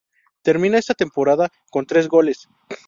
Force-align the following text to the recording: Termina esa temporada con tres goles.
Termina 0.41 0.79
esa 0.79 0.95
temporada 0.95 1.49
con 1.69 1.85
tres 1.85 2.07
goles. 2.07 2.47